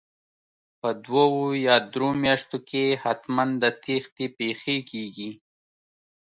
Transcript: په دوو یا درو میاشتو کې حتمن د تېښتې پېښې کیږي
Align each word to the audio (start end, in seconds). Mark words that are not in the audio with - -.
په 0.79 0.89
دوو 1.05 1.43
یا 1.67 1.75
درو 1.91 2.09
میاشتو 2.23 2.57
کې 2.69 2.83
حتمن 3.03 3.49
د 3.61 3.63
تېښتې 3.83 4.25
پېښې 4.37 4.77
کیږي 4.89 5.29